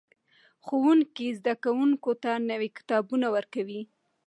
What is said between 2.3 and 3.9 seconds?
نوي کتابونه ورکوي.